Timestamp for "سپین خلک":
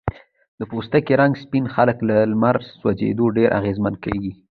1.43-1.97